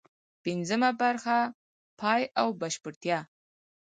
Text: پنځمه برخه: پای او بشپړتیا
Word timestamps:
پنځمه 0.43 0.89
برخه: 1.01 1.37
پای 1.99 2.21
او 2.41 2.47
بشپړتیا 2.61 3.19